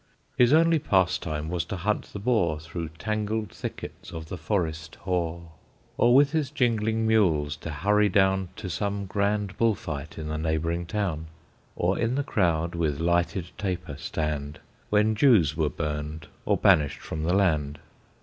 His 0.35 0.51
only 0.51 0.79
pastime 0.79 1.47
was 1.47 1.63
to 1.65 1.75
hunt 1.75 2.05
the 2.05 2.17
boar 2.17 2.59
Through 2.59 2.89
tangled 2.97 3.51
thickets 3.53 4.09
of 4.11 4.29
the 4.29 4.35
forest 4.39 4.95
hoar, 5.01 5.51
Or 5.95 6.15
with 6.15 6.31
his 6.31 6.49
jingling 6.49 7.05
mules 7.05 7.55
to 7.57 7.69
hurry 7.69 8.09
down 8.09 8.49
To 8.55 8.67
some 8.67 9.05
grand 9.05 9.55
bull 9.59 9.75
fight 9.75 10.17
in 10.17 10.27
the 10.27 10.39
neighboring 10.39 10.87
town, 10.87 11.27
Or 11.75 11.99
in 11.99 12.15
the 12.15 12.23
crowd 12.23 12.73
with 12.73 12.99
lighted 12.99 13.51
taper 13.59 13.95
stand, 13.95 14.59
When 14.89 15.13
Jews 15.13 15.55
were 15.55 15.69
burned, 15.69 16.25
or 16.47 16.57
banished 16.57 16.99
from 17.01 17.21
the 17.21 17.33
land. 17.35 17.77